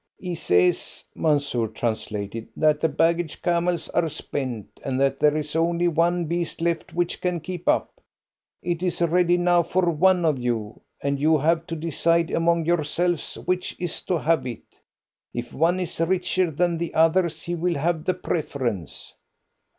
[0.17, 5.87] "He says," Mansoor translated, "that the baggage camels are spent, and that there is only
[5.87, 8.01] one beast left which can keep up.
[8.63, 13.35] It is ready now for one of you, and you have to decide among yourselves
[13.45, 14.81] which is to have it.
[15.35, 19.13] If one is richer than the others, he will have the preference."